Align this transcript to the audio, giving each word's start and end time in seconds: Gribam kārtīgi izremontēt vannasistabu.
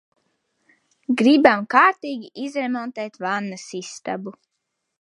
Gribam 1.19 1.67
kārtīgi 1.75 2.31
izremontēt 2.45 3.21
vannasistabu. 3.27 4.35